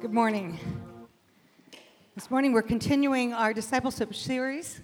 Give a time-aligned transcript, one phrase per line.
[0.00, 0.58] Good morning.
[2.14, 4.80] This morning we're continuing our discipleship series,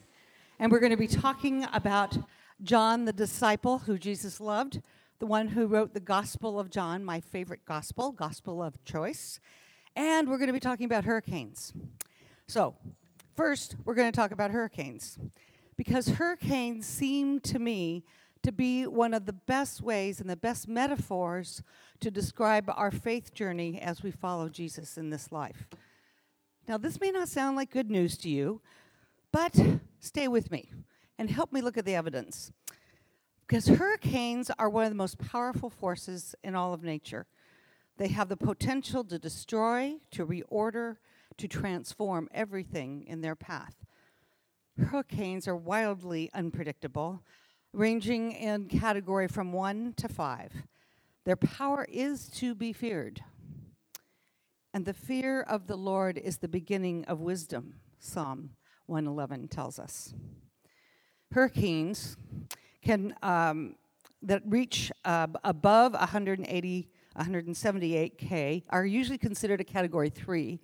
[0.59, 2.19] and we're going to be talking about
[2.63, 4.83] John the disciple who Jesus loved,
[5.19, 9.41] the one who wrote the Gospel of John, my favorite gospel, gospel of choice.
[9.97, 11.73] And we're going to be talking about hurricanes.
[12.47, 12.75] So,
[13.35, 15.19] first, we're going to talk about hurricanes
[15.79, 18.05] because hurricanes seem to me
[18.47, 21.65] to be one of the best ways and the best metaphors
[21.99, 25.67] to describe our faith journey as we follow Jesus in this life.
[26.69, 28.61] Now, this may not sound like good news to you,
[29.33, 29.59] but
[29.99, 30.71] stay with me
[31.19, 32.53] and help me look at the evidence.
[33.49, 37.27] Because hurricanes are one of the most powerful forces in all of nature.
[37.97, 40.99] They have the potential to destroy, to reorder,
[41.39, 43.75] to transform everything in their path.
[44.79, 47.25] Hurricanes are wildly unpredictable,
[47.77, 50.51] ranging in category from one to five.
[51.27, 53.23] Their power is to be feared.
[54.73, 58.51] And the fear of the Lord is the beginning of wisdom, Psalm
[58.87, 60.15] 111 tells us.
[61.33, 62.17] Hurricanes
[62.83, 63.77] can um,
[64.23, 70.61] that reach uh, above 180, 178 K are usually considered a category three,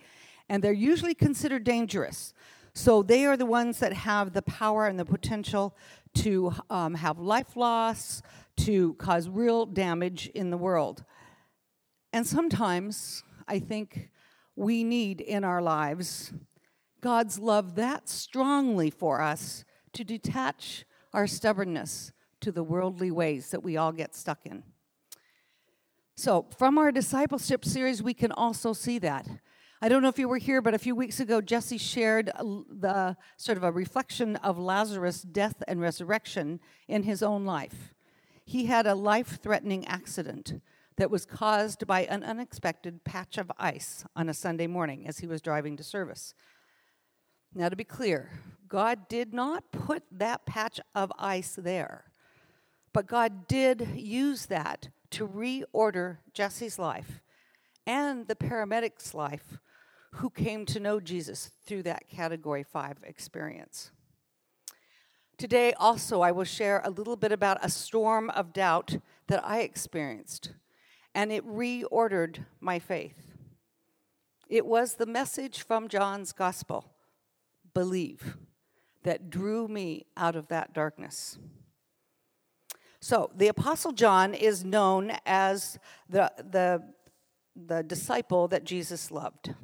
[0.49, 2.33] and they're usually considered dangerous.
[2.75, 5.77] So they are the ones that have the power and the potential
[6.15, 8.23] to um, have life loss,
[8.59, 11.05] to cause real damage in the world.
[12.13, 14.11] And sometimes I think
[14.57, 16.33] we need in our lives
[17.01, 23.63] God's love that strongly for us to detach our stubbornness to the worldly ways that
[23.63, 24.63] we all get stuck in.
[26.15, 29.27] So, from our discipleship series, we can also see that.
[29.85, 33.17] I don't know if you were here, but a few weeks ago, Jesse shared the
[33.37, 37.93] sort of a reflection of Lazarus' death and resurrection in his own life.
[38.45, 40.63] He had a life threatening accident
[40.99, 45.27] that was caused by an unexpected patch of ice on a Sunday morning as he
[45.27, 46.33] was driving to service.
[47.53, 48.31] Now, to be clear,
[48.69, 52.05] God did not put that patch of ice there,
[52.93, 57.21] but God did use that to reorder Jesse's life
[57.85, 59.59] and the paramedic's life
[60.17, 63.91] who came to know Jesus through that Category 5 experience.
[65.39, 69.61] Today, also, I will share a little bit about a storm of doubt that I
[69.61, 70.53] experienced,
[71.15, 73.33] and it reordered my faith.
[74.49, 76.93] It was the message from John's Gospel
[77.75, 78.37] believe
[79.03, 81.39] that drew me out of that darkness.
[83.01, 86.85] So, the Apostle John is known as the, the,
[87.57, 89.55] the disciple that Jesus loved.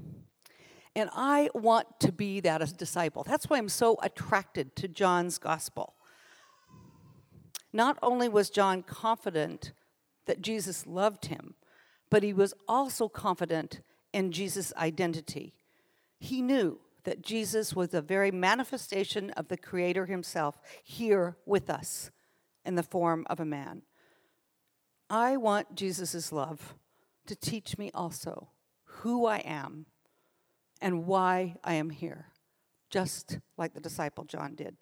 [0.97, 3.25] And I want to be that disciple.
[3.25, 5.95] That's why I'm so attracted to John's gospel.
[7.73, 9.73] Not only was John confident
[10.27, 11.55] that Jesus loved him,
[12.11, 13.81] but he was also confident
[14.13, 15.55] in Jesus' identity.
[16.19, 22.11] He knew that Jesus was the very manifestation of the Creator himself here with us
[22.65, 23.83] in the form of a man.
[25.09, 26.75] I want Jesus' love
[27.27, 28.49] to teach me also
[28.85, 29.87] who I am
[30.81, 32.27] and why I am here,
[32.91, 34.77] just like the disciple John did.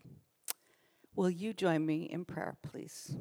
[1.14, 3.16] Will you join me in prayer, please?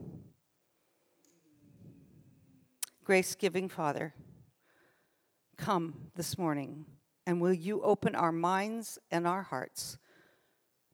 [3.04, 4.14] Grace giving Father,
[5.58, 6.86] come this morning
[7.26, 9.98] and will you open our minds and our hearts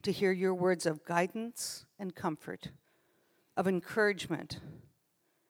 [0.04, 2.70] to hear your words of guidance and comfort,
[3.56, 4.60] of encouragement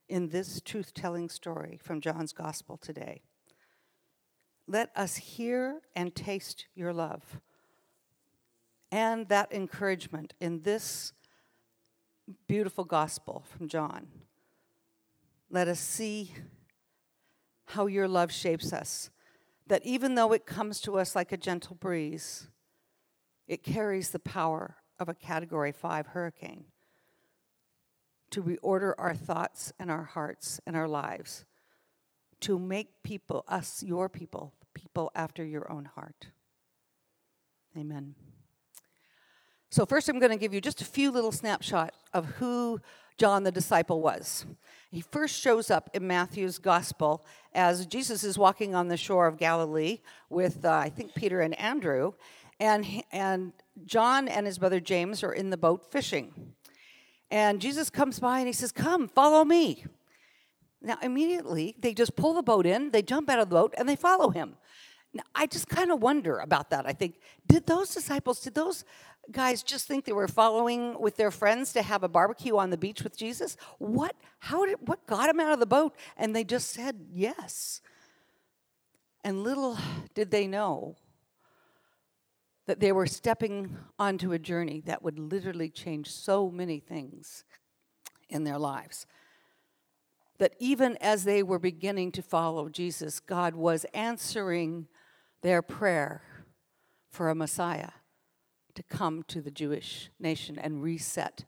[0.09, 3.21] in this truth telling story from John's Gospel today.
[4.71, 7.41] Let us hear and taste your love
[8.89, 11.11] and that encouragement in this
[12.47, 14.07] beautiful gospel from John.
[15.49, 16.33] Let us see
[17.65, 19.09] how your love shapes us.
[19.67, 22.47] That even though it comes to us like a gentle breeze,
[23.49, 26.63] it carries the power of a category five hurricane
[28.29, 31.43] to reorder our thoughts and our hearts and our lives,
[32.39, 36.27] to make people, us, your people, people after your own heart.
[37.77, 38.15] Amen.
[39.69, 42.81] So, first, I'm going to give you just a few little snapshots of who
[43.17, 44.45] John the disciple was.
[44.89, 49.37] He first shows up in Matthew's gospel as Jesus is walking on the shore of
[49.37, 49.99] Galilee
[50.29, 52.13] with, uh, I think, Peter and Andrew,
[52.59, 53.53] and, and
[53.85, 56.53] John and his brother James are in the boat fishing.
[57.29, 59.85] And Jesus comes by and he says, Come, follow me.
[60.81, 63.87] Now, immediately, they just pull the boat in, they jump out of the boat, and
[63.87, 64.55] they follow him.
[65.13, 66.85] Now, I just kind of wonder about that.
[66.85, 68.85] I think, did those disciples, did those
[69.29, 72.77] guys just think they were following with their friends to have a barbecue on the
[72.77, 73.57] beach with Jesus?
[73.77, 75.95] What, how did, what got them out of the boat?
[76.17, 77.81] And they just said yes.
[79.23, 79.77] And little
[80.13, 80.95] did they know
[82.67, 87.43] that they were stepping onto a journey that would literally change so many things
[88.29, 89.05] in their lives.
[90.37, 94.87] That even as they were beginning to follow Jesus, God was answering
[95.41, 96.21] their prayer
[97.09, 97.91] for a Messiah
[98.75, 101.45] to come to the Jewish nation and reset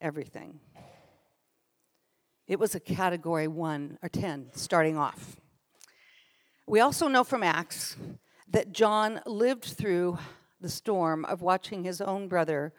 [0.00, 0.60] everything.
[2.46, 5.36] It was a category one or 10 starting off.
[6.66, 7.96] We also know from Acts
[8.48, 10.18] that John lived through
[10.60, 12.72] the storm of watching his own brother,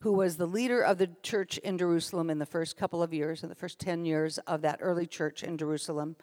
[0.00, 3.42] who was the leader of the church in Jerusalem in the first couple of years,
[3.42, 6.16] in the first 10 years of that early church in Jerusalem.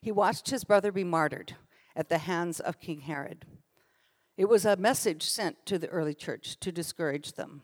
[0.00, 1.54] He watched his brother be martyred
[1.98, 3.44] at the hands of King Herod.
[4.36, 7.62] It was a message sent to the early church to discourage them.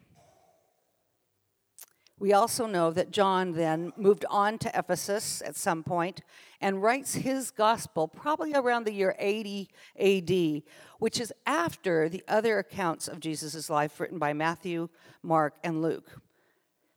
[2.19, 6.23] We also know that John then moved on to Ephesus at some point
[6.61, 9.69] and writes his gospel probably around the year 80
[10.01, 10.63] AD,
[10.99, 14.89] which is after the other accounts of Jesus' life written by Matthew,
[15.23, 16.21] Mark, and Luke.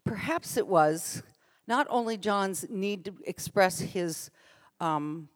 [0.04, 1.22] Perhaps it was
[1.68, 4.31] not only John's need to express his,
[4.80, 5.30] um,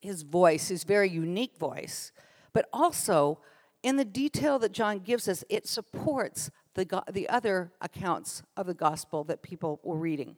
[0.00, 2.12] his voice, his very unique voice,
[2.52, 3.40] but also
[3.82, 8.74] in the detail that John gives us, it supports the, the other accounts of the
[8.74, 10.36] gospel that people were reading.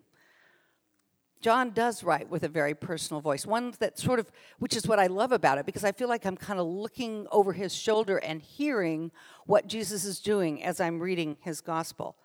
[1.40, 4.98] John does write with a very personal voice, one that sort of, which is what
[4.98, 8.18] I love about it, because I feel like I'm kind of looking over his shoulder
[8.18, 9.10] and hearing
[9.46, 12.16] what Jesus is doing as I'm reading his gospel.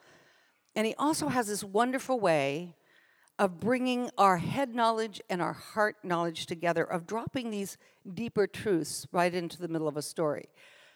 [0.75, 2.75] And he also has this wonderful way
[3.37, 7.77] of bringing our head knowledge and our heart knowledge together, of dropping these
[8.13, 10.47] deeper truths right into the middle of a story.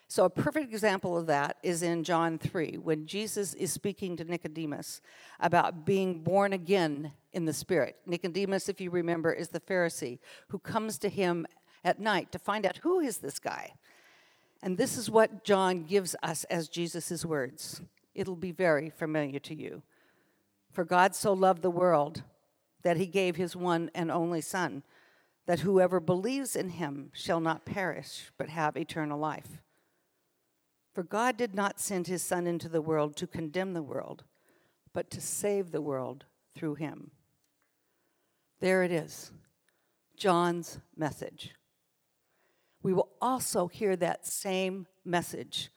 [0.07, 4.24] So, a perfect example of that is in John 3, when Jesus is speaking to
[4.24, 5.01] Nicodemus
[5.39, 7.97] about being born again in the Spirit.
[8.07, 11.45] Nicodemus, if you remember, is the Pharisee who comes to him
[11.83, 13.74] at night to find out who is this guy.
[14.63, 17.81] And this is what John gives us as Jesus' words.
[18.15, 19.83] It'll be very familiar to you.
[20.71, 22.24] For God so loved the world
[22.83, 24.83] that he gave his one and only Son,
[25.45, 29.62] that whoever believes in him shall not perish, but have eternal life.
[30.94, 34.24] For God did not send his Son into the world to condemn the world,
[34.94, 36.25] but to save the world
[36.56, 37.12] through him.
[38.60, 39.31] There it is,
[40.18, 41.56] John's message.
[42.81, 45.69] We will also hear that same message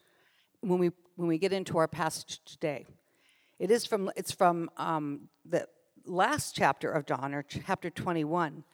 [0.61, 2.87] when we, when we get into our passage today.
[3.63, 5.69] It is from, it's from um, the
[6.05, 8.65] last chapter of John, or chapter 21.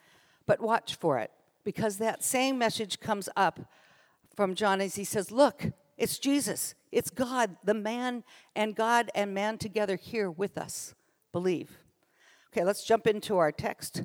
[0.47, 1.31] But watch for it,
[1.63, 3.61] because that same message comes up
[4.35, 5.67] from John as he says, Look,
[5.99, 6.75] it's Jesus.
[6.91, 8.25] It's God, the man
[8.57, 10.95] and God and man together here with us.
[11.33, 11.77] Believe.
[12.51, 14.05] Okay, let's jump into our text.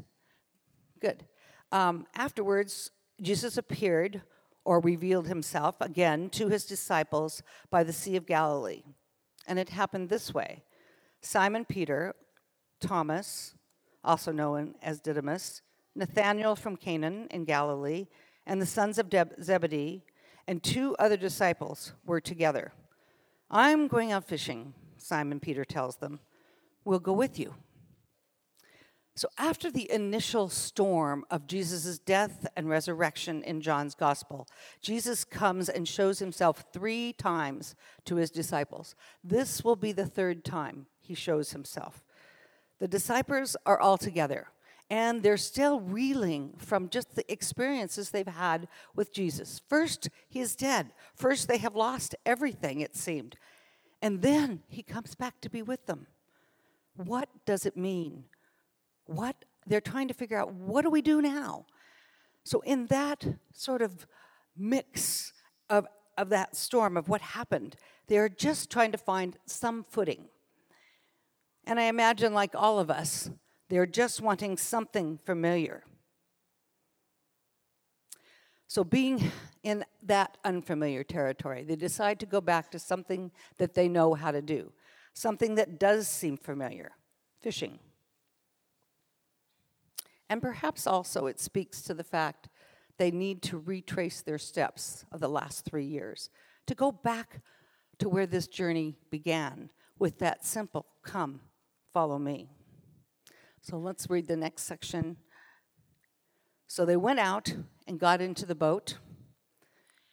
[0.99, 1.23] Good.
[1.71, 2.91] Um, afterwards,
[3.21, 4.21] Jesus appeared
[4.65, 8.83] or revealed himself again to his disciples by the Sea of Galilee.
[9.47, 10.63] And it happened this way
[11.23, 12.13] Simon Peter,
[12.81, 13.55] Thomas,
[14.03, 15.61] also known as Didymus,
[15.95, 18.07] Nathanael from Canaan in Galilee,
[18.45, 19.07] and the sons of
[19.41, 20.03] Zebedee
[20.47, 22.73] and two other disciples were together.
[23.49, 26.19] I'm going out fishing, Simon Peter tells them.
[26.83, 27.55] We'll go with you.
[29.15, 34.47] So, after the initial storm of Jesus' death and resurrection in John's gospel,
[34.81, 37.75] Jesus comes and shows himself three times
[38.05, 38.95] to his disciples.
[39.23, 42.03] This will be the third time he shows himself.
[42.79, 44.47] The disciples are all together
[44.89, 49.61] and they're still reeling from just the experiences they've had with Jesus.
[49.67, 50.93] First, he is dead.
[51.15, 53.37] First, they have lost everything, it seemed.
[54.01, 56.07] And then he comes back to be with them.
[56.95, 58.25] What does it mean?
[59.05, 61.65] What they're trying to figure out what do we do now?
[62.43, 64.05] So in that sort of
[64.57, 65.33] mix
[65.69, 70.25] of, of that storm of what happened, they're just trying to find some footing.
[71.65, 73.29] And I imagine, like all of us,
[73.69, 75.83] they're just wanting something familiar.
[78.67, 79.31] So, being
[79.63, 84.31] in that unfamiliar territory, they decide to go back to something that they know how
[84.31, 84.71] to do,
[85.13, 86.91] something that does seem familiar
[87.43, 87.77] fishing.
[90.29, 92.47] And perhaps also it speaks to the fact
[92.97, 96.29] they need to retrace their steps of the last three years,
[96.67, 97.41] to go back
[97.99, 101.41] to where this journey began with that simple come,
[101.93, 102.49] follow me.
[103.61, 105.17] So let's read the next section.
[106.67, 107.55] So they went out
[107.87, 108.97] and got into the boat,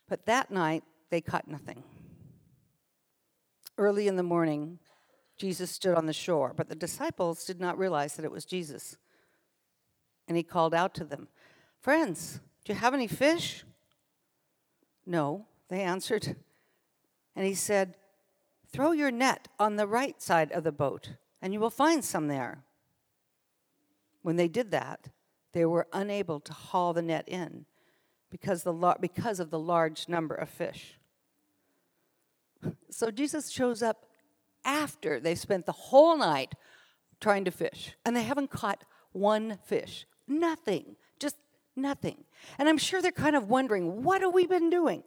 [0.08, 1.82] but that night they caught nothing.
[3.78, 4.78] Early in the morning,
[5.38, 8.98] Jesus stood on the shore, but the disciples did not realize that it was Jesus.
[10.28, 11.28] And he called out to them,
[11.80, 13.64] Friends, do you have any fish?
[15.06, 16.36] No, they answered.
[17.34, 17.94] And he said,
[18.70, 22.28] Throw your net on the right side of the boat, and you will find some
[22.28, 22.64] there.
[24.22, 25.08] When they did that,
[25.52, 27.64] they were unable to haul the net in
[28.30, 30.98] because, the, because of the large number of fish.
[32.90, 34.06] So Jesus shows up
[34.64, 36.54] after they spent the whole night
[37.20, 40.06] trying to fish, and they haven't caught one fish.
[40.26, 41.36] Nothing, just
[41.76, 42.24] nothing.
[42.58, 45.02] And I'm sure they're kind of wondering, what have we been doing?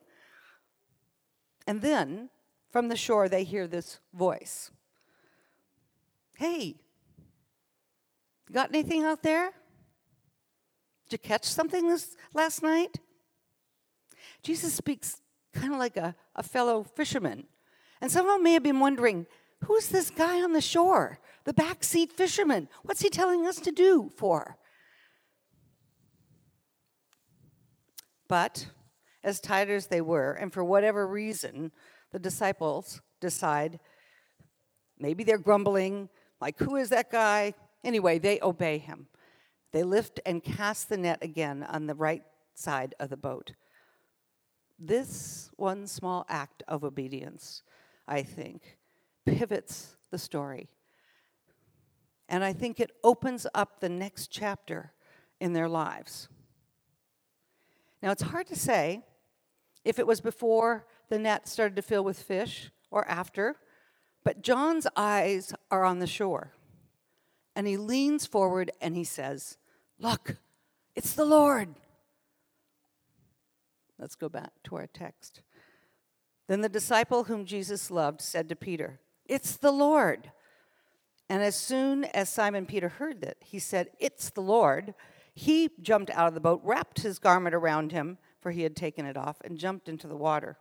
[1.65, 2.29] And then
[2.71, 4.71] from the shore, they hear this voice
[6.35, 6.75] Hey,
[8.51, 9.51] got anything out there?
[11.09, 12.99] Did you catch something this last night?
[14.41, 15.21] Jesus speaks
[15.53, 17.45] kind of like a, a fellow fisherman.
[18.01, 19.27] And some of them may have been wondering,
[19.65, 21.19] who's this guy on the shore?
[21.45, 22.67] The backseat fisherman.
[22.83, 24.57] What's he telling us to do for?
[28.27, 28.67] But
[29.23, 31.71] as tired as they were, and for whatever reason,
[32.11, 33.79] the disciples decide
[34.99, 36.09] maybe they're grumbling,
[36.43, 37.53] like, who is that guy?
[37.85, 39.07] Anyway, they obey him.
[39.71, 42.21] They lift and cast the net again on the right
[42.53, 43.53] side of the boat.
[44.77, 47.63] This one small act of obedience,
[48.09, 48.77] I think,
[49.25, 50.67] pivots the story.
[52.27, 54.91] And I think it opens up the next chapter
[55.39, 56.27] in their lives.
[58.01, 59.01] Now, it's hard to say
[59.85, 63.55] if it was before the net started to fill with fish or after,
[64.23, 66.53] but John's eyes are on the shore.
[67.55, 69.57] And he leans forward and he says,
[69.99, 70.37] Look,
[70.95, 71.75] it's the Lord.
[73.99, 75.41] Let's go back to our text.
[76.47, 80.31] Then the disciple whom Jesus loved said to Peter, It's the Lord.
[81.29, 84.93] And as soon as Simon Peter heard that, he said, It's the Lord.
[85.33, 89.05] He jumped out of the boat, wrapped his garment around him, for he had taken
[89.05, 90.57] it off, and jumped into the water.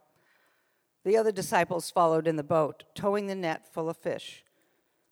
[1.04, 4.44] The other disciples followed in the boat, towing the net full of fish,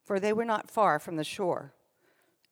[0.05, 1.75] for they were not far from the shore.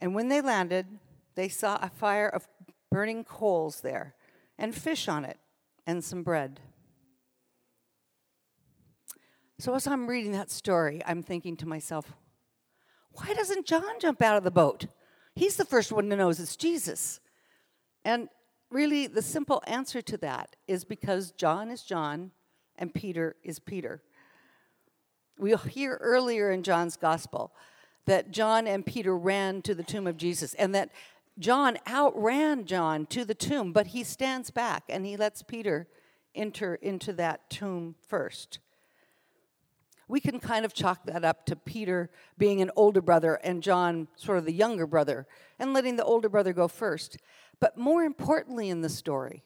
[0.01, 0.87] And when they landed,
[1.35, 2.49] they saw a fire of
[2.91, 4.15] burning coals there,
[4.59, 5.39] and fish on it,
[5.87, 6.61] and some bread.
[9.61, 12.13] So as I'm reading that story, I'm thinking to myself,
[13.13, 14.87] why doesn't John jump out of the boat?
[15.35, 17.21] He's the first one to know it's Jesus.
[18.05, 18.29] And
[18.71, 22.33] really, the simple answer to that is because John is John
[22.79, 24.03] and Peter is Peter.
[25.39, 27.53] We'll hear earlier in John's gospel
[28.07, 30.91] that John and Peter ran to the tomb of Jesus and that
[31.39, 35.87] John outran John to the tomb, but he stands back and he lets Peter
[36.35, 38.59] enter into that tomb first
[40.09, 44.09] we can kind of chalk that up to Peter being an older brother and John
[44.17, 45.27] sort of the younger brother
[45.59, 47.19] and letting the older brother go first.
[47.61, 49.45] But more importantly in the story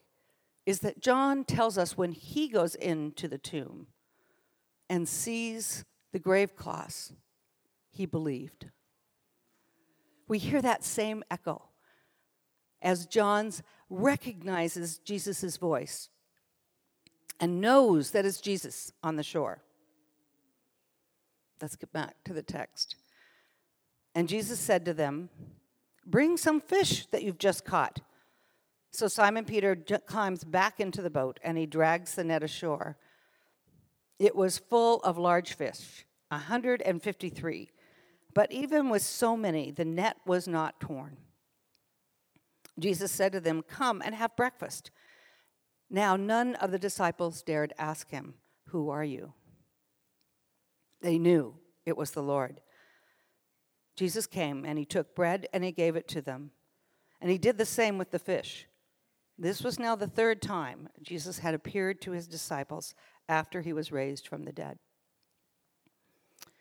[0.64, 3.88] is that John tells us when he goes into the tomb
[4.88, 7.12] and sees the grave cloths,
[7.90, 8.66] he believed.
[10.28, 11.68] We hear that same echo
[12.80, 16.08] as John's recognizes Jesus' voice
[17.40, 19.62] and knows that it's Jesus on the shore.
[21.60, 22.96] Let's get back to the text.
[24.14, 25.30] And Jesus said to them,
[26.04, 28.00] Bring some fish that you've just caught.
[28.92, 32.98] So Simon Peter j- climbs back into the boat and he drags the net ashore.
[34.18, 37.70] It was full of large fish, 153.
[38.34, 41.16] But even with so many, the net was not torn.
[42.78, 44.90] Jesus said to them, Come and have breakfast.
[45.90, 48.34] Now, none of the disciples dared ask him,
[48.68, 49.32] Who are you?
[51.00, 52.60] They knew it was the Lord.
[53.96, 56.50] Jesus came and he took bread and he gave it to them.
[57.20, 58.66] And he did the same with the fish.
[59.38, 62.94] This was now the third time Jesus had appeared to his disciples
[63.28, 64.78] after he was raised from the dead.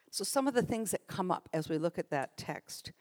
[0.09, 2.91] So, some of the things that come up as we look at that text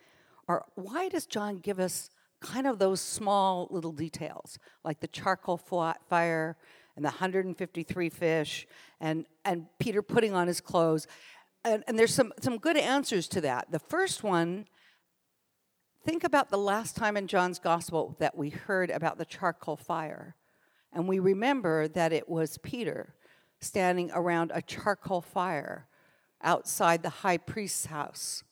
[0.48, 2.10] are why does John give us
[2.40, 6.56] kind of those small little details, like the charcoal fire
[6.96, 8.66] and the 153 fish
[9.00, 11.06] and, and Peter putting on his clothes.
[11.64, 13.70] And, and there's some, some good answers to that.
[13.70, 14.66] The first one,
[16.04, 20.36] think about the last time in John's gospel that we heard about the charcoal fire.
[20.92, 23.14] And we remember that it was Peter
[23.60, 25.86] standing around a charcoal fire
[26.42, 28.42] outside the high priest's house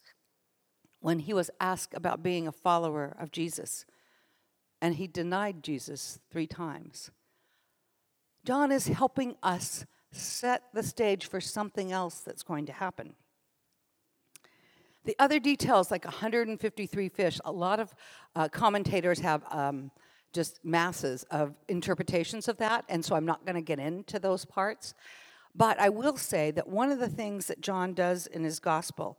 [1.00, 3.86] when he was asked about being a follower of Jesus.
[4.80, 7.10] And he denied Jesus three times.
[8.44, 13.14] John is helping us set the stage for something else that's going to happen.
[15.08, 17.94] The other details, like 153 fish, a lot of
[18.36, 19.90] uh, commentators have um,
[20.34, 24.44] just masses of interpretations of that, and so I'm not going to get into those
[24.44, 24.92] parts.
[25.54, 29.18] But I will say that one of the things that John does in his gospel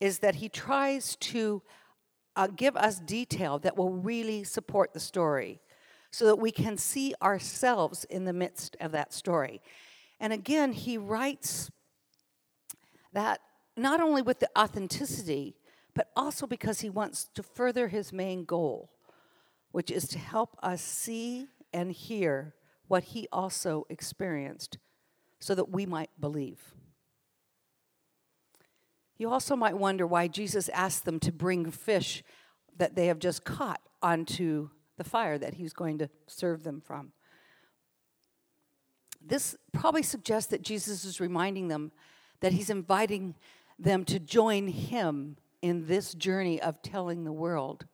[0.00, 1.62] is that he tries to
[2.34, 5.60] uh, give us detail that will really support the story
[6.10, 9.62] so that we can see ourselves in the midst of that story.
[10.18, 11.70] And again, he writes
[13.12, 13.40] that
[13.76, 15.56] not only with the authenticity,
[15.94, 18.90] but also because he wants to further his main goal,
[19.72, 22.54] which is to help us see and hear
[22.88, 24.78] what he also experienced
[25.38, 26.74] so that we might believe.
[29.18, 32.22] You also might wonder why Jesus asked them to bring fish
[32.76, 37.12] that they have just caught onto the fire that he's going to serve them from.
[39.24, 41.92] This probably suggests that Jesus is reminding them
[42.40, 43.34] that he's inviting
[43.78, 47.86] them to join him in this journey of telling the world.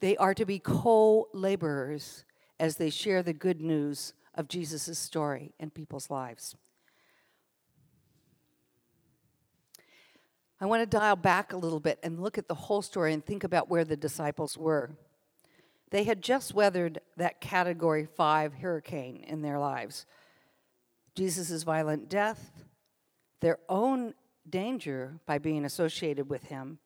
[0.00, 2.24] They are to be co laborers
[2.58, 6.56] as they share the good news of Jesus' story in people's lives.
[10.60, 13.24] I want to dial back a little bit and look at the whole story and
[13.24, 14.92] think about where the disciples were.
[15.90, 20.06] They had just weathered that category five hurricane in their lives
[21.14, 22.50] Jesus' violent death,
[23.40, 24.14] their own
[24.48, 26.78] danger by being associated with him,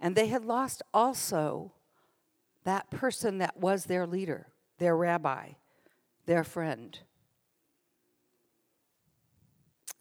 [0.00, 1.72] and they had lost also
[2.64, 5.50] that person that was their leader, their rabbi,
[6.26, 6.98] their friend.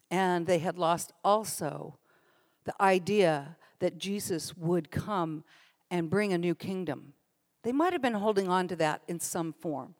[0.09, 1.97] And they had lost also
[2.65, 5.43] the idea that Jesus would come
[5.91, 7.13] and bring a new kingdom.
[7.63, 9.95] They might have been holding on to that in some form.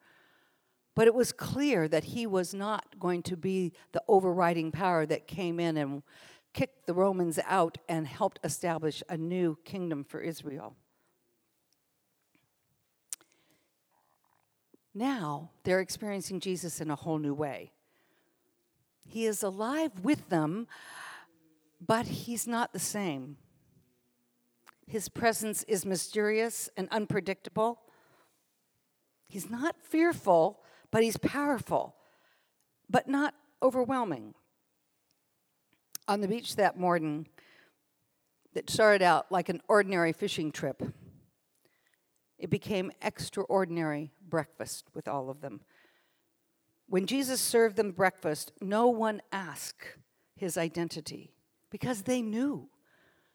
[0.96, 5.28] But it was clear that he was not going to be the overriding power that
[5.28, 6.04] came in and
[6.54, 10.76] kicked the Romans out and helped establish a new kingdom for Israel.
[14.94, 17.72] Now they're experiencing Jesus in a whole new way.
[19.06, 20.68] He is alive with them,
[21.86, 23.38] but he's not the same.
[24.88, 27.80] His presence is mysterious and unpredictable.
[29.28, 30.62] He's not fearful,
[30.92, 31.96] but he's powerful,
[32.90, 34.36] but not overwhelming.
[36.08, 37.28] On the beach that morning,
[38.54, 40.84] that started out like an ordinary fishing trip,
[42.38, 45.62] it became extraordinary breakfast with all of them.
[46.88, 49.98] When Jesus served them breakfast, no one asked
[50.36, 51.32] his identity
[51.70, 52.70] because they knew.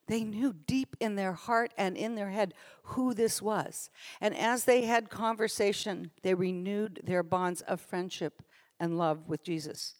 [0.06, 3.90] They knew deep in their heart and in their head who this was.
[4.20, 8.42] And as they had conversation, they renewed their bonds of friendship
[8.80, 9.94] and love with Jesus.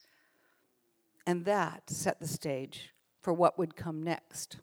[1.28, 4.56] And that set the stage for what would come next.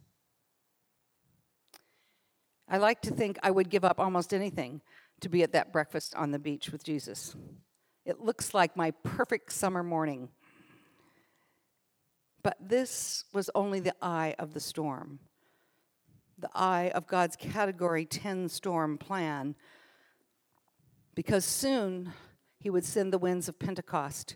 [2.67, 4.81] I like to think I would give up almost anything
[5.19, 7.35] to be at that breakfast on the beach with Jesus.
[8.03, 10.29] It looks like my perfect summer morning.
[12.41, 15.19] But this was only the eye of the storm,
[16.39, 19.53] the eye of God's category 10 storm plan,
[21.13, 22.11] because soon
[22.59, 24.35] he would send the winds of Pentecost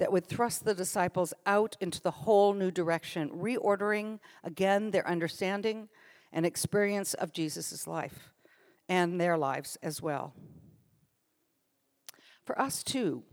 [0.00, 5.90] that would thrust the disciples out into the whole new direction, reordering again their understanding
[6.32, 8.32] and experience of Jesus' life
[8.88, 10.32] and their lives as well.
[12.42, 13.24] For us too,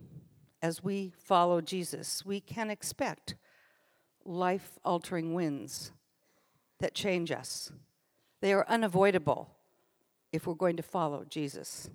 [0.62, 3.36] as we follow Jesus, we can expect
[4.25, 5.93] life altering winds
[6.82, 7.71] that change us.
[8.41, 9.51] They are unavoidable
[10.34, 11.89] if we're going to follow Jesus.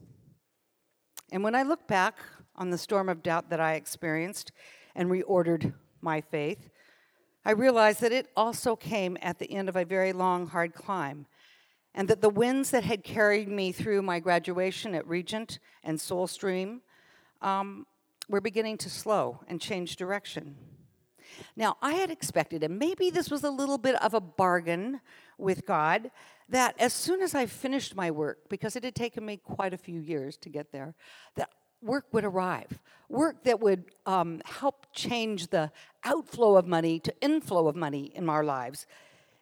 [1.30, 2.16] And when I look back
[2.56, 4.52] on the storm of doubt that I experienced
[4.94, 6.68] and reordered my faith,
[7.44, 11.26] I realized that it also came at the end of a very long, hard climb,
[11.94, 16.80] and that the winds that had carried me through my graduation at Regent and Soulstream
[17.40, 17.86] um,
[18.28, 20.56] were beginning to slow and change direction.
[21.56, 25.00] Now, I had expected, and maybe this was a little bit of a bargain
[25.38, 26.10] with God,
[26.48, 29.78] that as soon as I finished my work, because it had taken me quite a
[29.78, 30.94] few years to get there,
[31.36, 31.50] that
[31.82, 32.80] work would arrive.
[33.08, 35.70] Work that would um, help change the
[36.04, 38.86] outflow of money to inflow of money in our lives.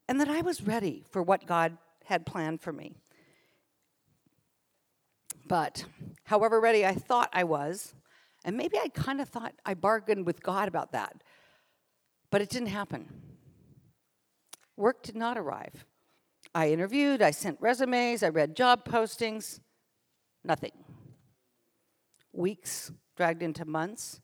[0.08, 2.96] And that I was ready for what God had planned for me.
[5.46, 5.84] But
[6.24, 7.94] however ready I thought I was,
[8.44, 11.22] and maybe I kind of thought I bargained with God about that,
[12.30, 13.08] but it didn't happen.
[14.76, 15.84] Work did not arrive.
[16.54, 19.60] I interviewed, I sent resumes, I read job postings,
[20.44, 20.72] nothing.
[22.32, 24.20] Weeks dragged into months,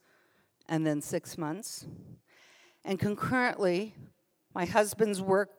[0.67, 1.85] and then six months.
[2.83, 3.95] And concurrently,
[4.53, 5.49] my husband's work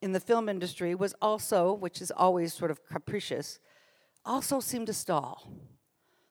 [0.00, 3.58] in the film industry was also, which is always sort of capricious,
[4.24, 5.50] also seemed to stall.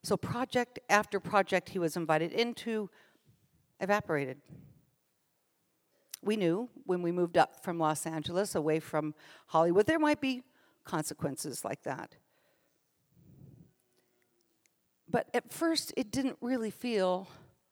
[0.03, 2.89] So, project after project he was invited into
[3.79, 4.37] evaporated.
[6.21, 9.13] We knew when we moved up from Los Angeles, away from
[9.47, 10.43] Hollywood, there might be
[10.83, 12.15] consequences like that.
[15.15, 17.29] But at first, it didn't really feel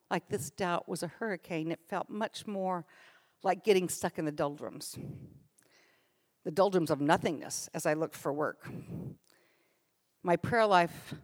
[0.10, 1.74] like this doubt was a hurricane.
[1.74, 2.86] It felt much more
[3.44, 4.98] like getting stuck in the doldrums
[6.46, 8.66] the doldrums of nothingness as I looked for work.
[10.24, 11.16] My prayer life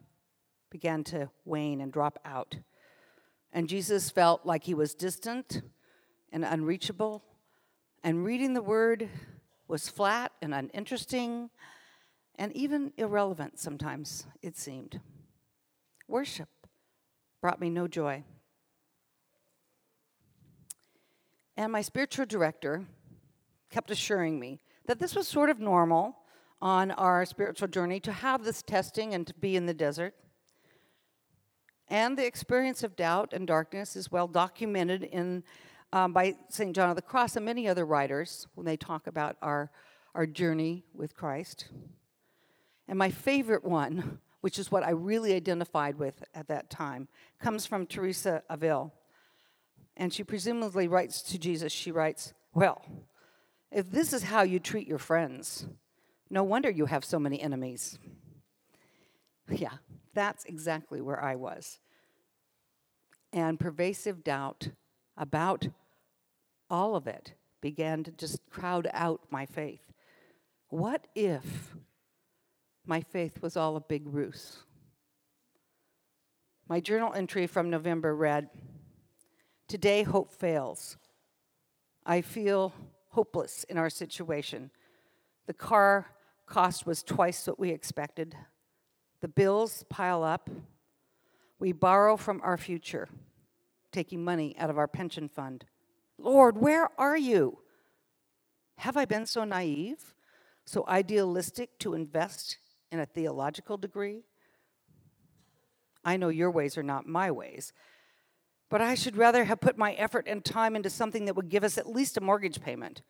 [0.70, 2.58] began to wane and drop out.
[3.54, 5.62] And Jesus felt like he was distant
[6.34, 7.24] and unreachable.
[8.04, 9.08] And reading the word
[9.70, 11.50] was flat and uninteresting
[12.38, 15.00] and even irrelevant sometimes, it seemed.
[16.10, 16.50] Worship
[17.40, 18.24] brought me no joy.
[21.56, 22.86] And my spiritual director
[23.70, 26.18] kept assuring me that this was sort of normal
[26.64, 30.16] on our spiritual journey to have this testing and to be in the desert.
[31.88, 35.44] And the experience of doubt and darkness is well documented in,
[35.94, 36.76] um, by St.
[36.76, 39.70] John of the Cross and many other writers when they talk about our,
[40.16, 41.68] our journey with Christ.
[42.88, 47.08] And my favorite one, which is what I really identified with at that time,
[47.40, 48.92] comes from Teresa Avila
[50.00, 52.82] and she presumably writes to Jesus, she writes, Well,
[53.70, 55.68] if this is how you treat your friends,
[56.30, 58.00] no wonder you have so many enemies.
[59.50, 59.74] Yeah,
[60.14, 61.80] that's exactly where I was.
[63.34, 64.70] And pervasive doubt
[65.18, 65.68] about
[66.70, 69.92] all of it began to just crowd out my faith.
[70.70, 71.76] What if
[72.86, 74.58] my faith was all a big ruse?
[76.68, 78.50] My journal entry from November read,
[79.68, 80.98] Today, hope fails.
[82.06, 82.74] I feel
[83.10, 84.72] hopeless in our situation.
[85.46, 86.08] The car
[86.48, 88.36] cost was twice what we expected.
[89.22, 90.50] The bills pile up.
[91.60, 93.10] We borrow from our future,
[93.92, 95.66] taking money out of our pension fund.
[96.18, 97.60] Lord, where are you?
[98.78, 100.16] Have I been so naive,
[100.66, 102.58] so idealistic to invest
[102.92, 104.24] in a theological degree?
[106.04, 107.74] I know your ways are not my ways,
[108.70, 111.64] but I should rather have put my effort and time into something that would give
[111.64, 113.02] us at least a mortgage payment.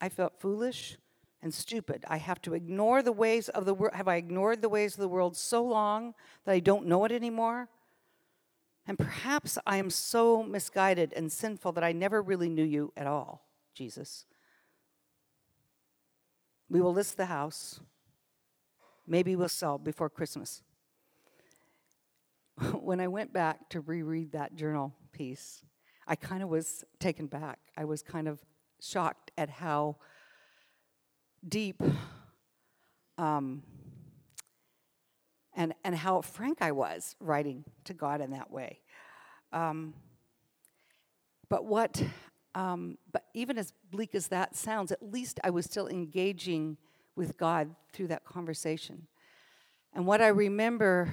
[0.00, 0.96] I felt foolish
[1.42, 2.04] and stupid.
[2.08, 3.94] I have to ignore the ways of the world.
[3.94, 7.12] Have I ignored the ways of the world so long that I don't know it
[7.12, 7.68] anymore?
[8.86, 13.06] And perhaps I am so misguided and sinful that I never really knew you at
[13.06, 14.26] all, Jesus.
[16.68, 17.80] We will list the house.
[19.06, 20.62] Maybe we'll sell before Christmas.
[22.80, 25.62] when I went back to reread that journal piece,
[26.06, 27.58] I kind of was taken back.
[27.76, 28.40] I was kind of
[28.80, 29.96] shocked at how
[31.46, 31.82] deep
[33.18, 33.62] um,
[35.54, 38.80] and, and how frank I was writing to God in that way.
[39.52, 39.94] Um,
[41.48, 42.02] but what,
[42.54, 46.76] um, but even as bleak as that sounds, at least I was still engaging
[47.16, 49.06] with God through that conversation.
[49.92, 51.12] And what I remember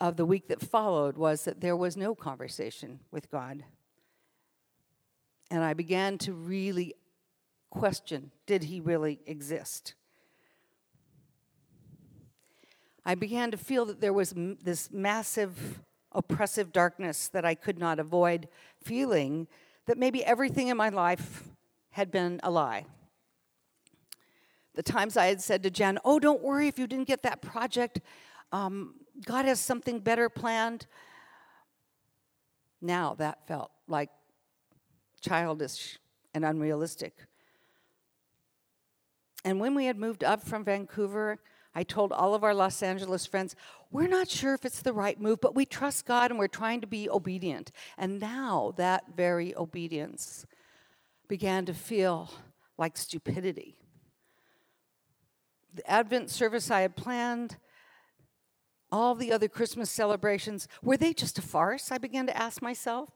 [0.00, 3.64] of the week that followed was that there was no conversation with God.
[5.50, 6.94] And I began to really
[7.70, 9.94] question did he really exist?
[13.04, 15.80] I began to feel that there was m- this massive
[16.12, 18.48] oppressive darkness that I could not avoid
[18.82, 19.48] feeling,
[19.86, 21.44] that maybe everything in my life
[21.90, 22.86] had been a lie.
[24.74, 27.42] The times I had said to Jen, Oh, don't worry if you didn't get that
[27.42, 28.00] project.
[28.52, 30.86] Um, God has something better planned.
[32.80, 34.10] Now that felt like
[35.20, 35.98] childish
[36.34, 37.14] and unrealistic.
[39.44, 41.38] And when we had moved up from Vancouver,
[41.74, 43.56] I told all of our Los Angeles friends,
[43.90, 46.80] we're not sure if it's the right move, but we trust God and we're trying
[46.80, 47.72] to be obedient.
[47.98, 50.46] And now that very obedience
[51.28, 52.30] began to feel
[52.78, 53.76] like stupidity.
[55.74, 57.56] The Advent service I had planned
[58.92, 61.90] all the other Christmas celebrations, were they just a farce?
[61.90, 63.10] I began to ask myself.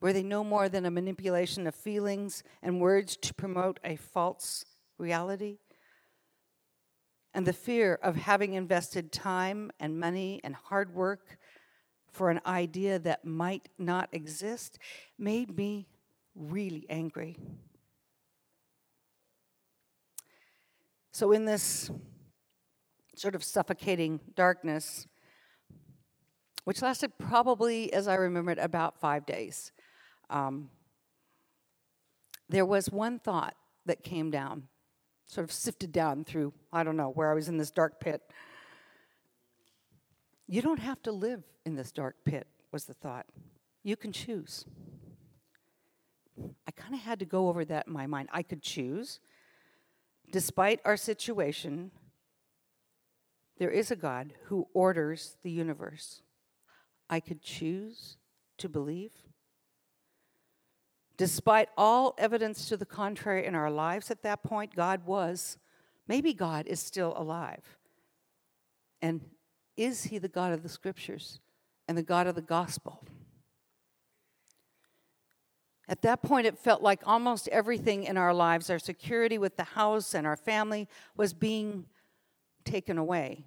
[0.00, 4.64] Were they no more than a manipulation of feelings and words to promote a false
[4.98, 5.58] reality?
[7.32, 11.38] And the fear of having invested time and money and hard work
[12.10, 14.80] for an idea that might not exist
[15.16, 15.86] made me
[16.34, 17.38] really angry.
[21.12, 21.90] So, in this
[23.14, 25.06] sort of suffocating darkness,
[26.64, 29.72] which lasted probably, as I remember it, about five days.
[30.30, 30.70] Um,
[32.48, 33.54] there was one thought
[33.86, 34.68] that came down
[35.32, 38.20] sort of sifted down through, I don't know, where I was in this dark pit.
[40.46, 43.24] You don't have to live in this dark pit, was the thought.
[43.82, 44.66] You can choose.
[46.66, 48.28] I kind of had to go over that in my mind.
[48.30, 49.20] I could choose.
[50.32, 51.90] Despite our situation,
[53.58, 56.22] there is a God who orders the universe.
[57.08, 58.16] I could choose
[58.56, 59.12] to believe.
[61.18, 65.58] Despite all evidence to the contrary in our lives at that point, God was,
[66.08, 67.76] maybe God is still alive.
[69.02, 69.20] And
[69.76, 71.40] is he the God of the scriptures
[71.86, 73.04] and the God of the gospel?
[75.88, 79.64] At that point, it felt like almost everything in our lives, our security with the
[79.64, 81.86] house and our family, was being
[82.64, 83.44] taken away.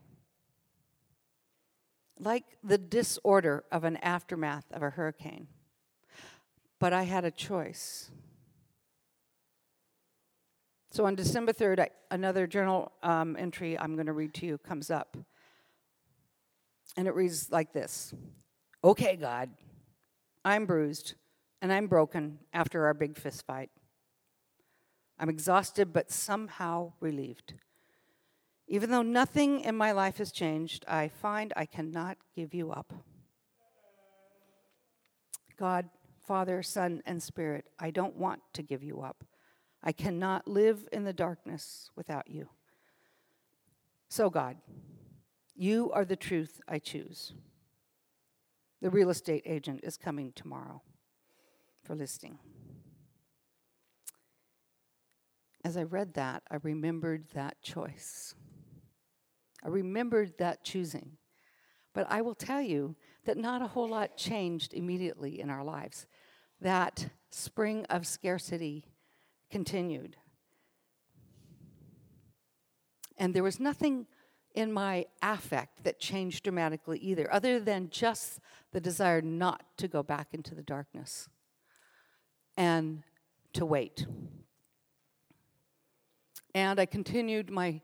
[2.19, 5.47] Like the disorder of an aftermath of a hurricane.
[6.79, 8.11] But I had a choice.
[10.91, 14.57] So on December 3rd, I, another journal um, entry I'm going to read to you
[14.57, 15.17] comes up.
[16.97, 18.13] And it reads like this
[18.83, 19.49] Okay, God,
[20.43, 21.15] I'm bruised
[21.65, 23.71] and I'm broken after our big fist fight.
[25.17, 27.55] I'm exhausted, but somehow relieved.
[28.67, 32.93] Even though nothing in my life has changed, I find I cannot give you up.
[35.57, 35.89] God,
[36.27, 39.23] Father, Son, and Spirit, I don't want to give you up.
[39.81, 42.47] I cannot live in the darkness without you.
[44.07, 44.57] So, God,
[45.55, 47.33] you are the truth I choose.
[48.83, 50.83] The real estate agent is coming tomorrow
[51.85, 52.39] for listing.
[55.63, 58.35] As I read that, I remembered that choice.
[59.63, 61.17] I remembered that choosing.
[61.93, 62.95] But I will tell you
[63.25, 66.05] that not a whole lot changed immediately in our lives.
[66.61, 68.85] That spring of scarcity
[69.49, 70.17] continued.
[73.17, 74.07] And there was nothing
[74.53, 78.39] in my affect that changed dramatically either, other than just
[78.71, 81.29] the desire not to go back into the darkness
[82.57, 83.03] and
[83.53, 84.05] to wait.
[86.53, 87.81] And I continued my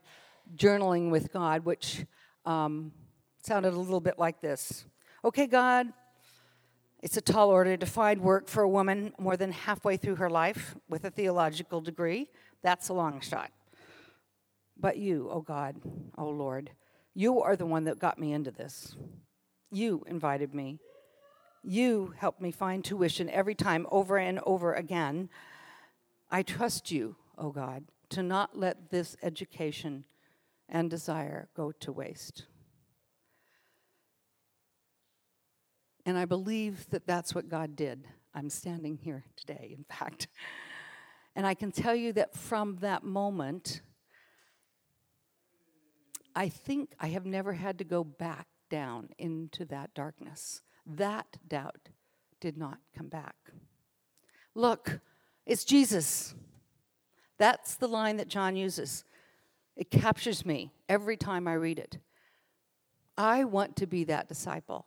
[0.56, 2.04] journaling with God, which
[2.44, 2.92] um,
[3.42, 4.84] sounded a little bit like this
[5.24, 5.86] Okay, God,
[7.00, 10.30] it's a tall order to find work for a woman more than halfway through her
[10.30, 12.28] life with a theological degree.
[12.62, 13.50] That's a long shot.
[14.78, 15.76] But you, oh God,
[16.18, 16.70] oh Lord,
[17.14, 18.96] you are the one that got me into this.
[19.70, 20.80] You invited me.
[21.62, 25.28] You help me find tuition every time over and over again.
[26.30, 30.04] I trust you, O oh God, to not let this education
[30.68, 32.46] and desire go to waste.
[36.04, 38.08] And I believe that that's what God did.
[38.34, 40.28] I'm standing here today, in fact.
[41.34, 43.80] And I can tell you that from that moment,
[46.36, 50.60] I think I have never had to go back down into that darkness.
[50.86, 51.88] That doubt
[52.40, 53.36] did not come back.
[54.54, 55.00] Look,
[55.46, 56.34] it's Jesus.
[57.38, 59.04] That's the line that John uses.
[59.76, 61.98] It captures me every time I read it.
[63.16, 64.86] I want to be that disciple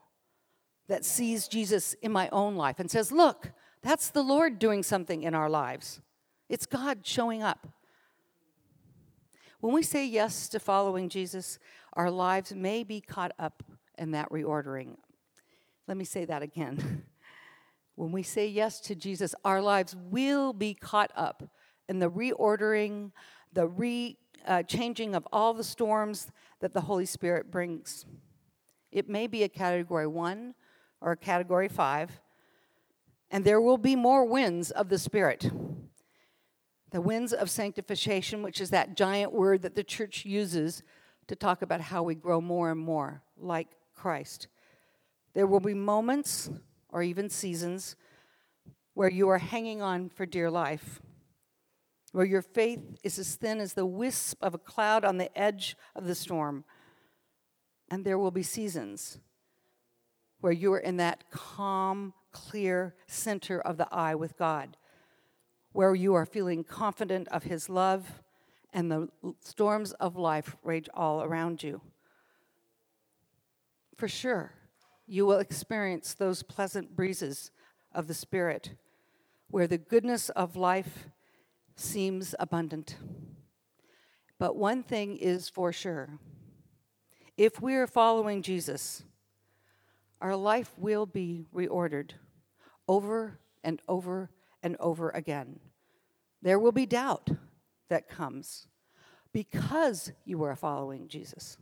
[0.87, 5.23] that sees Jesus in my own life and says, Look, that's the Lord doing something
[5.23, 6.01] in our lives.
[6.49, 7.67] It's God showing up.
[9.59, 11.57] When we say yes to following Jesus,
[11.93, 13.63] our lives may be caught up
[13.97, 14.97] in that reordering
[15.87, 17.03] let me say that again.
[17.95, 21.43] when we say yes to Jesus, our lives will be caught up
[21.87, 23.11] in the reordering,
[23.53, 26.27] the re uh, changing of all the storms
[26.59, 28.05] that the Holy Spirit brings.
[28.91, 30.53] It may be a category one
[31.01, 32.21] or a category five,
[33.31, 35.51] and there will be more winds of the Spirit.
[36.91, 40.83] The winds of sanctification, which is that giant word that the church uses
[41.27, 44.47] to talk about how we grow more and more like Christ.
[45.35, 46.49] There will be moments
[46.89, 47.97] or even seasons
[48.93, 51.01] where you are hanging on for dear life,
[52.13, 55.75] where your faith is as thin as the wisp of a cloud on the edge
[55.93, 56.63] of the storm.
[57.91, 59.19] And there will be seasons
[60.39, 64.77] where you are in that calm, clear center of the eye with God,
[65.73, 68.23] where you are feeling confident of His love
[68.71, 69.09] and the
[69.41, 71.81] storms of life rage all around you.
[73.97, 74.53] For sure
[75.07, 77.51] you will experience those pleasant breezes
[77.93, 78.75] of the Spirit
[79.49, 81.07] where the goodness of life
[81.75, 82.97] seems abundant.
[84.39, 86.19] But one thing is for sure
[87.37, 89.03] if we are following Jesus,
[90.21, 92.11] our life will be reordered
[92.87, 94.29] over and over
[94.63, 95.59] and over again.
[96.41, 97.29] There will be doubt
[97.89, 98.67] that comes,
[99.33, 101.57] because you are following Jesus.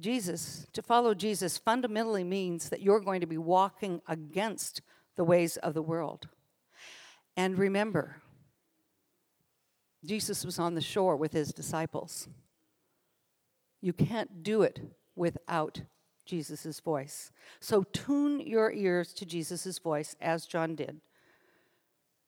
[0.00, 4.82] Jesus, to follow Jesus fundamentally means that you're going to be walking against
[5.16, 6.28] the ways of the world.
[7.36, 8.22] And remember,
[10.04, 12.28] Jesus was on the shore with his disciples.
[13.80, 14.80] You can't do it
[15.14, 15.82] without
[16.24, 17.30] Jesus' voice.
[17.60, 21.00] So tune your ears to Jesus' voice, as John did,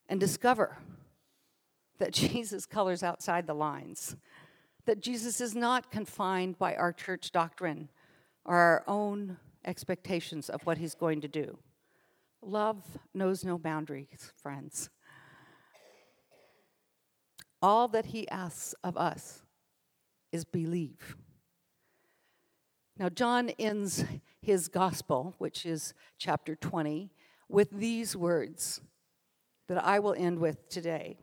[0.08, 0.78] and discover
[1.98, 4.16] that Jesus colors outside the lines,
[4.88, 7.90] that Jesus is not confined by our church doctrine
[8.46, 11.58] or our own expectations of what he's going to do.
[12.40, 14.88] Love knows no boundaries, friends.
[17.60, 19.42] All that he asks of us
[20.32, 21.16] is believe.
[22.98, 24.06] Now, John ends
[24.40, 27.10] his gospel, which is chapter 20,
[27.46, 28.80] with these words
[29.68, 31.18] that I will end with today.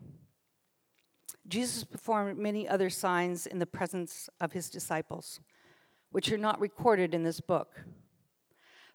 [1.48, 5.40] Jesus performed many other signs in the presence of his disciples,
[6.12, 7.82] which are not recorded in this book.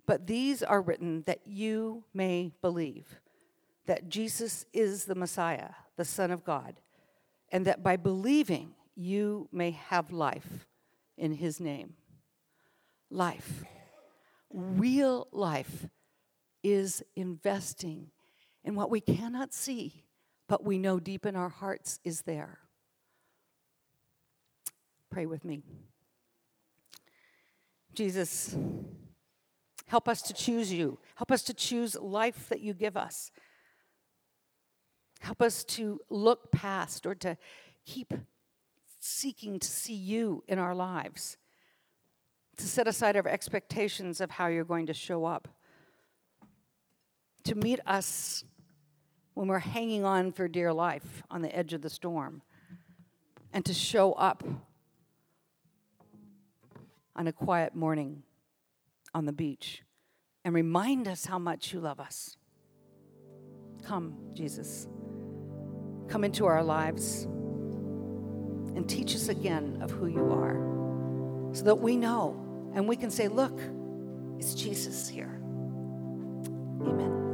[0.06, 3.20] But these are written that you may believe
[3.86, 6.80] that Jesus is the Messiah, the Son of God,
[7.52, 10.66] and that by believing you may have life
[11.16, 11.94] in his name.
[13.10, 13.64] Life,
[14.52, 15.86] real life,
[16.62, 18.10] is investing
[18.64, 20.04] in what we cannot see
[20.50, 22.58] but we know deep in our hearts is there.
[25.08, 25.62] Pray with me.
[27.94, 28.56] Jesus,
[29.86, 30.98] help us to choose you.
[31.14, 33.30] Help us to choose life that you give us.
[35.20, 37.36] Help us to look past or to
[37.86, 38.12] keep
[38.98, 41.36] seeking to see you in our lives,
[42.56, 45.46] to set aside our expectations of how you're going to show up,
[47.44, 48.42] to meet us
[49.35, 52.43] when we're hanging on for dear life on the edge of the storm,
[53.53, 54.45] and to show up
[57.16, 58.23] on a quiet morning
[59.14, 59.83] on the beach
[60.45, 62.37] and remind us how much you love us.
[63.83, 64.88] Come, Jesus.
[66.09, 67.25] Come into our lives
[68.75, 73.11] and teach us again of who you are so that we know and we can
[73.11, 73.61] say, Look,
[74.38, 75.40] it's Jesus here.
[76.83, 77.30] Amen.